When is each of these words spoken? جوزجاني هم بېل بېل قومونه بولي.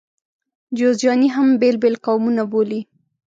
جوزجاني 0.77 1.27
هم 1.35 1.47
بېل 1.61 1.75
بېل 1.81 1.95
قومونه 2.05 2.43
بولي. 2.51 2.81